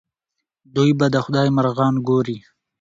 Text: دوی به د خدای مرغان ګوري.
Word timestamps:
دوی 0.75 0.91
به 0.99 1.05
د 1.13 1.15
خدای 1.25 1.47
مرغان 1.57 1.95
ګوري. 2.07 2.37